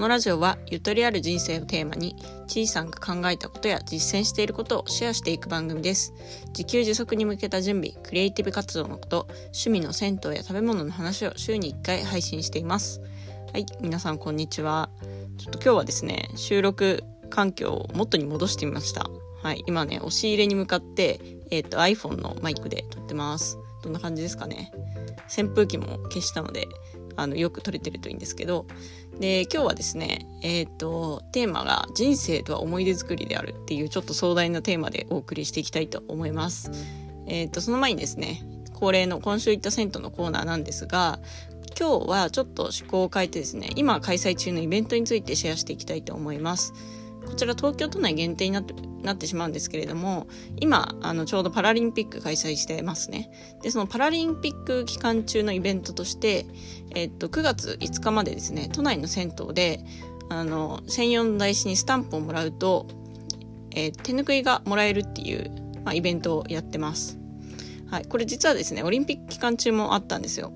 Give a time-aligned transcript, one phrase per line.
[0.00, 6.14] このラジオはゆとりある人生をテーマに、ちいさんが考えたことや実践していることをシェアしていく番組です。
[6.56, 13.02] 自給自足に向けた準備、クリエイティブ活動のこと、趣味の銭湯や食べ物の話を週に1回配信しています。
[13.52, 14.88] はい、皆さんこんにちは。
[15.36, 19.10] ちょっと今日はですね、収録環境を元に戻してみました。
[19.42, 21.20] はい、今ね、押し入れに向かって、
[21.50, 23.58] えっ、ー、と iPhone のマイクで撮ってます。
[23.82, 24.72] どんな感じですかね。
[25.28, 26.66] 扇風機も消したので、
[27.20, 28.66] あの、よく撮れてるといいんですけど、
[29.18, 36.70] で、今日はですね、えっ、ー、と、テーマが人生とは思い出作りであるっていうちょっと壮大なテーマでお送りしていきたいと思います。
[37.26, 38.42] えっ、ー、と、その前にですね、
[38.74, 41.20] 恒例の今週行った銭湯のコーナーなんですが、
[41.78, 46.72] 今日はちょっと趣向を変えてですね、今開催中のイベントについてシェアしていきたいと思います。
[47.30, 50.26] こちら東京都内限定になってなってしまうんですけれども、
[50.58, 53.30] 今、あの、ちょうどパラリンピック開催してますね。
[53.62, 56.46] で、そのパラリンピック期間中のイベントとして、
[56.94, 59.84] えっと、9月5日までですね、都内の銭湯で、
[60.28, 62.86] あの、専用の台紙にスタンプをもらうと、
[63.74, 65.50] えー、手ぬくいがもらえるっていう、
[65.84, 67.19] まあ、イベントをやってます。
[67.90, 68.06] はい。
[68.06, 70.52] これ実はですね、オリンピック期間中もあったんですよ。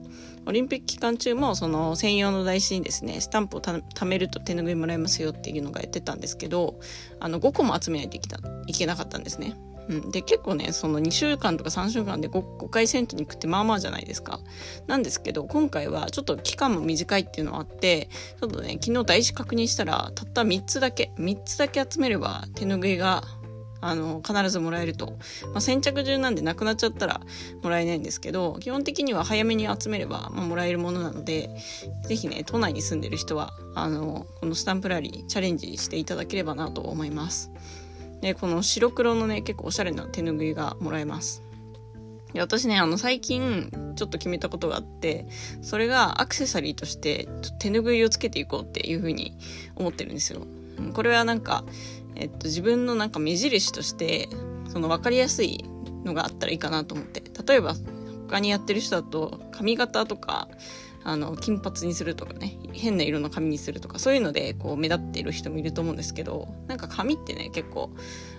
[0.47, 6.79] オリンピック期間中もその専用の台紙にですねスタンプを貯めると手ぬぐいもらえますよっていうのがやってたんですけど
[7.21, 9.57] あの5個も集めないといけたいけなかったんですね。
[9.87, 14.41] うん、で結構ねその2週間とか3週間で 5, 5回銭湯に行くってまあまあじゃないですか
[14.87, 18.09] なんですけど今回はちょっと期間も短いっていうのはあって
[18.41, 23.25] ちょっとね昨日台紙確認したらたった3つだけ3つだけ集めれば手ぬぐいが
[23.87, 25.19] あの、必ずもらえると。
[25.53, 27.21] まあ、先着順なんでなくなっちゃったら
[27.63, 31.51] もらえないんですけど、基本的には早めに集めれば、まあ、もらえるものなので、
[32.07, 37.51] ぜひね、都内に住んでる人は、あの、このスタンプラリーチャレンジしていただければなと思います。
[38.21, 41.43] で、この白黒のね、結構おしゃれな手ぬぐいがもらえます。
[42.33, 45.27] で私ね、あの、最近、ちょっと決めたことがあって、
[45.63, 47.29] それがアクセサリーとして、
[47.61, 49.37] 手ぬぐいをつけていこうっていうふうに
[49.77, 50.47] 思ってるんですよ。
[50.95, 51.65] これはなんか、
[52.17, 54.29] えっと、自分のなんか目印として
[54.69, 55.65] その分かりやすい
[56.05, 57.75] のがあったらいいかなと思って例えば
[58.29, 60.49] 他にやってる人だと髪型とか
[61.07, 67.91] あの金髪にするとかね変な色の髪にするとかそういうのでこう目立っている人もいると思うんですけどなんか髪ってね結構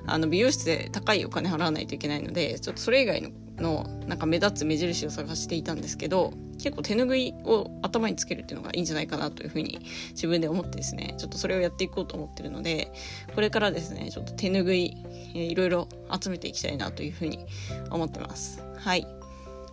[0.07, 9.79] あの美容室で高いお金払わないといけないのでちょっとそれ以外ののなんか目立つ目印を探していたんですけど結構手ぬぐいを頭につけるっていうのがいいんじゃないかなというふうに
[10.11, 12.91] 自分で思ってですねちょっとそれをやっていこうと思ってるので
[13.33, 14.97] これからですねちょっと手ぬぐい、
[15.35, 15.87] えー、いろいろ
[16.19, 17.45] 集めていきたいなというふうに
[17.91, 18.61] 思ってます。
[18.77, 19.07] はい。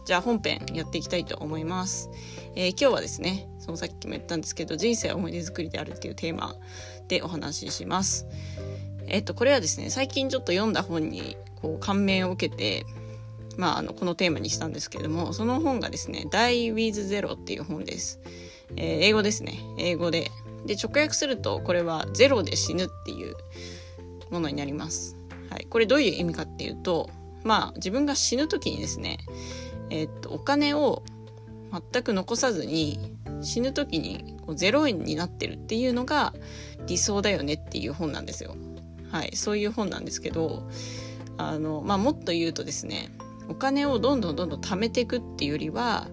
[0.05, 2.11] じゃあ本編やっていきたいと思います、
[2.57, 6.57] えー、今日はですねそのさっきも言ったんですけど人生は思い出作りであるっていうテーマ
[7.07, 8.27] でお話しします。
[9.07, 12.85] えっとこれはですね最近ちょっと読んだ本にこう感銘を受けて
[13.59, 18.21] まあ、あのこのテーマにしたんですけれどもその本がですね「Die with Zero」っていう本です、
[18.77, 19.59] えー、英語ですね。
[19.79, 20.31] 英語で。
[20.67, 23.35] で直訳するとこれは「ゼロで死ぬ」っていう
[24.31, 25.17] ものになります、
[25.51, 27.11] はい、これどういう意味かっていうと
[27.43, 29.19] まあ自分が死ぬ時にですね
[29.91, 31.03] えー、っとお金を
[31.93, 36.33] 全く残さずに死ぬ時にこう0円になってるっていうのが
[36.87, 38.55] 理想だよねっていう本なんですよ。
[39.11, 40.63] はい、そういう本なんですけど
[41.37, 43.11] あの、まあ、もっと言うとですね
[43.49, 46.09] お金をどんどんどんどん貯めていくっていうよりは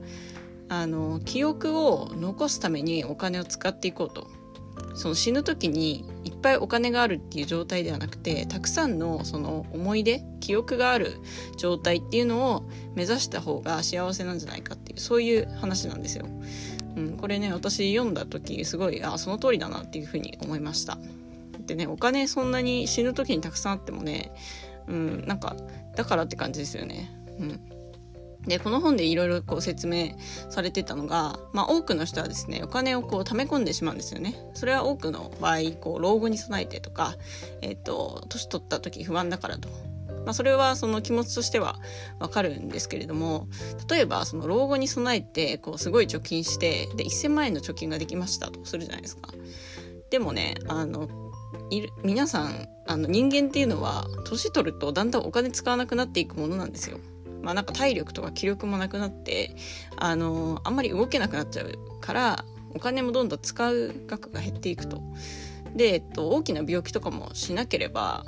[0.68, 4.28] あの記憶を残すためにお金を使っていこうと
[4.96, 11.20] その死ぬ時にいっぱいお金があるっていう状態ではなくてたくさんのその思い出記憶がある
[11.58, 12.64] 状態っていうのを
[12.96, 16.26] 目指した方が幸せなんじゃないかっていうそういう話なんですよ。
[16.96, 20.98] うん、これね私読んだ時すごいあその通りだなっていうふうに思いました。
[21.66, 24.32] でねお金そんなに死ぬ時にたくさんあってもね
[24.88, 25.56] うんなんか
[25.96, 27.12] だからって感じですよね。
[27.40, 27.80] うん。
[28.48, 30.12] で、この本でいろいろこう説明
[30.50, 34.36] されてたのが、まあ多くの人はですね、お金をこう貯め込んでしまうんですよね。
[34.54, 37.16] それは多くの場合、こう老後に備えてとか、
[37.62, 39.70] えっ、と、年取った時不安だからと。
[40.26, 41.80] まあそれはその気持ちとしては
[42.20, 43.48] わかるんですけれども、
[43.90, 49.32] 例えばその老後に備えて、こうすごい貯金して、で、1000万円の貯金ができましたとするじゃないですか。
[50.10, 51.10] でもね、あの、
[51.70, 57.00] いる皆さんあの人間っていうのは年取るとだんだんお金使わなくなっていくものなんですよ。
[57.42, 59.56] まあなんか体力とか気力もなくなって、
[59.96, 65.02] あの、あんまり動けなくなっちゃうから、お金もどんどん使う額が減っていくと。
[65.76, 68.26] で、えっと、大きな病気とかもしなければ、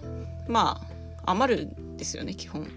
[0.47, 0.81] ま
[1.23, 2.67] あ、余るんですよね、基本。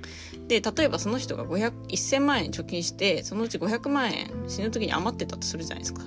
[0.49, 6.03] で、例えばその人が、1000万円貯金して、そのうち500万円死ぬ時に余ってたとするじゃないですか。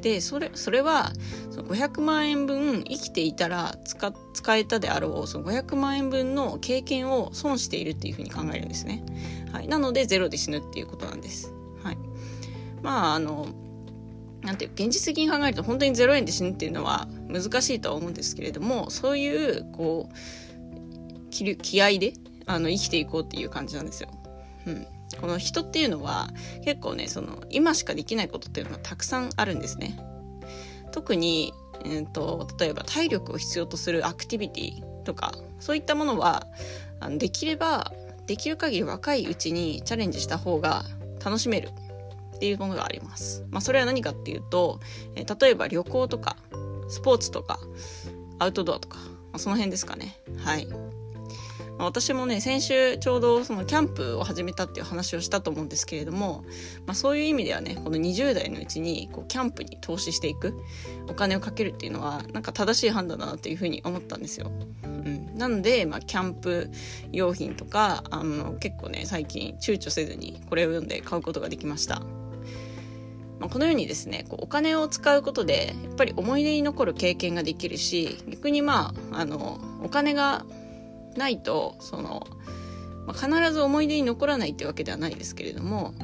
[0.00, 1.12] で、それ、それは、
[1.50, 9.02] その500万円分生きていたら使、使えたであろう、その500万円分の経験を損しているっていうふうに考えるんですね。
[9.52, 9.68] はい。
[9.68, 11.52] なので、ゼロで死ぬっていうことなんです。
[11.82, 11.98] はい。
[12.82, 13.48] まあ、あの、
[14.42, 22.14] なんていう現実的に考えると本当に0円で死ぬっていうのは難しいとは思うんですけれどもそういうこう気気合で
[22.46, 24.08] あの生きていこうっていう感じなんですよ。
[24.66, 24.86] うん、
[25.18, 26.30] この人っていうのは
[26.64, 29.98] 結構ねその今しかできないことっていうのはたくさんあるんですね。
[30.92, 31.52] 特に、
[31.84, 36.46] えーと、例えば体力を必要とするアクティビティとかそういったものは
[36.98, 37.92] あのできれば
[38.26, 40.84] できる限り若いうちにチャレンジした方が
[41.24, 41.70] 楽しめる
[42.36, 43.44] っていうものがあります。
[43.50, 44.80] まあ、それは何かっていうと、
[45.14, 46.36] えー、例えば旅行とか
[46.88, 47.60] スポーツとか
[48.38, 49.04] アウトドアとか、ま
[49.34, 50.16] あ、その辺ですかね。
[50.38, 50.66] はい。
[51.80, 56.44] まあ、私もね先週ちょうどそのキャンプを始めたっていう話をしたと思うんですけれども、
[56.84, 60.54] まあ、そういう意味ではねこの20代のうちにこうキャンプに投資していく
[61.08, 64.52] お金をかけるっていうのはなんか正しい判断だなっていうふうに思ったんですよ。
[64.84, 66.70] うん、なので、まあ、キャンプ
[67.12, 72.02] 用品とかあの結構ね最近躊躇せずにこれを読んで買うことができました。
[73.38, 80.44] ま、このようにですねこうお金を使うことでやっぱり思い出に残る経験ができるし逆にまああのお金が
[81.16, 82.26] ないとその、
[83.06, 85.94] まあ、必ず思い出に残らないってわけではないですけれども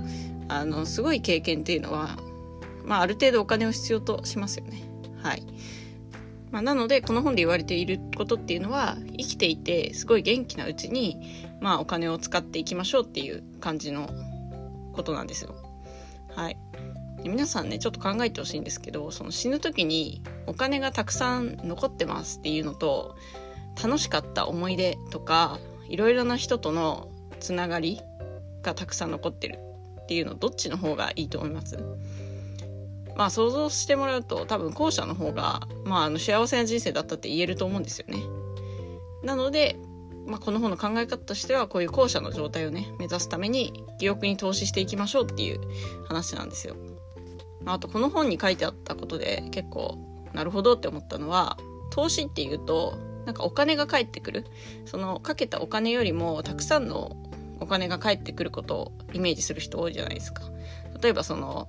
[0.49, 2.19] あのすごい経験っていうのは、
[2.85, 4.83] まあ、ある程度お金を必要としますよね。
[5.23, 5.43] はい
[6.51, 11.19] まあ、なのでこの本で言われていることっていうのは生きていてすごい元気なうちに、
[11.61, 14.09] まあ、お金を使っていきましょうっていう感じの
[14.93, 15.55] ことなんですよ。
[16.35, 16.57] はい、
[17.25, 23.17] 皆さんねちょっと考えてほしいんですけどその死ぬ時にお金がたくさん残ってますっていうのと
[23.83, 25.59] 楽しかった思い出とか
[25.89, 28.01] いろいろな人とのつながり
[28.63, 29.59] がたくさん残ってる
[30.03, 31.79] っていうのどっちの方がいいと思います？
[33.17, 38.19] まあ想像してもらうと多分後者の方が、まあ、あの幸せな人生だったって言えると思うんですよね。
[39.23, 39.77] なので、
[40.27, 45.61] まあ、この本の考え方としてはこういう後者の状態をね目指すために記憶に投資していきましょうっていう
[46.07, 46.77] 話なんですよ。
[47.65, 49.99] あとこの本に書いてあったことで結構
[50.33, 51.57] なるほどって思ったのは
[51.91, 54.47] 投資っていうとなんかお金が返ってくる
[54.87, 57.17] そのかけたお金よりもたくさんの
[57.61, 60.43] お金が返ってくることをイメージする人多いじゃないですか。
[61.03, 61.69] 例えばその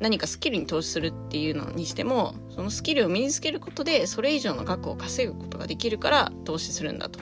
[0.00, 7.20] 何かスキルに投資するっていうのにしてもそのスキルを身につけることでそれ以上の額を稼ぐことができるから投資するんだと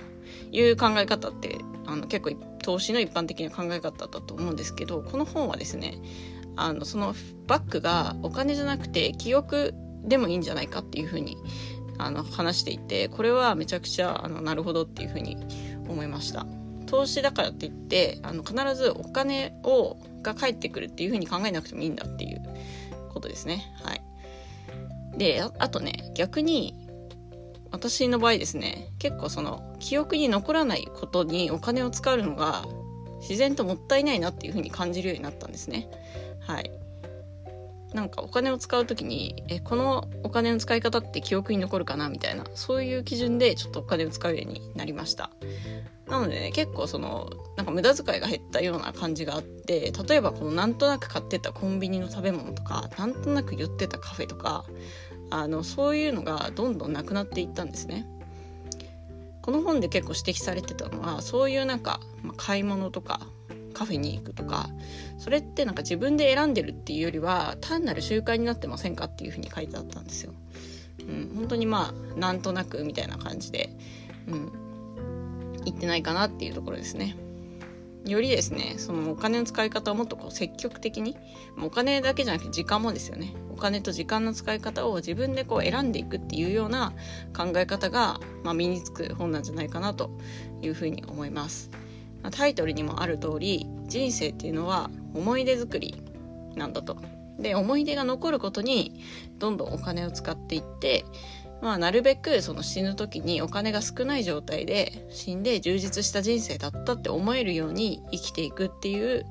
[0.52, 5.98] いう考え方ってあの結構投資の一般的な考え方だと思うんですけどこの本はですね
[6.56, 7.14] あのその
[7.46, 9.74] バックがお金じゃなくて記憶
[10.04, 11.36] でもいいんじゃないかっていうふうに
[11.98, 15.36] あの話していてこれはめちゃくちゃあのなるほどっていうふうに
[15.88, 16.46] 思いました。
[16.86, 22.42] 投資だからって言ってあの必ずお金をが返ってくるっていうふうに考えなくてもいいんだっていう
[23.12, 23.64] ことですね。
[23.82, 24.02] はい。
[25.18, 26.74] であとね逆に
[27.70, 32.64] 私の場合ですね結構その記憶に残らないことにお金を使うのが
[33.20, 35.88] 自然ともったいないなっていうふうに感じるようになったんですね。
[36.40, 36.70] はい。
[37.96, 45.30] なんかお金を使う時にえこのお金の使い方って記憶に残るかなみたいなそういう基準でちょっとお金を使うようになりました。
[46.06, 54.66] なのでね結構そのなんか無駄遣いが減ったような感じがあって例えばこのなんとなく買ってたコンビニの食べ物とかなんとなく寄ってたカフェとか
[55.30, 58.06] あのそういうのがどんどんなくなっていったんですね。
[59.40, 63.20] この本で結構指摘されてたのはそういうなんか、まあ、買い物とか
[63.76, 64.70] カフェに行くとか
[65.18, 70.32] それってなんか自分で選んでるっていうよりは単なる習慣になってませんかっていうふうに書いてあったんですよ。
[71.00, 73.76] うん、本当にまあなんとなくみたいな感じで、
[74.28, 77.18] うん、言ってないかなっていうところですね。
[78.06, 81.16] よりですねそのお金の使い方をもっとこう積極的に
[81.60, 86.92] お金だけじゃなくて時間もですよねお金と時間の使い方を自分でこう選んでいくっていうような
[87.36, 90.12] 考え方が、まあ、身につく本なんじゃないかなと
[90.62, 91.70] いうふうに思います。
[92.30, 96.02] タイトルにもある通り人生っていうのは思い出作り
[96.54, 96.96] なんだと。
[97.38, 99.04] で思い出が残ることに
[99.38, 101.04] どんどんお金を使っていって、
[101.60, 109.26] まあ、なるべくその死ぬ時にお金が少ない状態で死んで充実した人生だったって思えるように生きていくっていう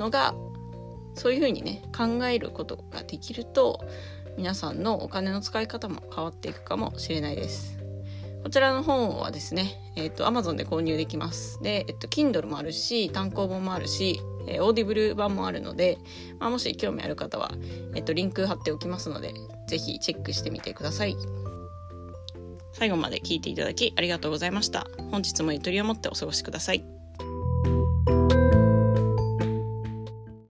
[0.00, 0.34] のが
[1.14, 3.80] そういうふうにね考えることができると
[4.36, 7.77] 皆さんのお金の使い方も変わっていくかもしれないです。
[8.42, 11.60] こちらの本はですね、えっ、ー、と、Amazon で購入できます。
[11.62, 15.98] で、えっ、と、Kindle もあるし、単行本もあるし、えー、 Audible 版もあるので、
[16.38, 17.52] まあ、もし興味ある方は、
[17.94, 19.34] えっ、と、リンク貼っておきますので、
[19.68, 21.16] ぜひチェックしてみてください。
[22.72, 24.86] 最後まで聞いていただきありがとうございました。
[25.10, 26.97] 本日もゆとりを持ってお過ごしください。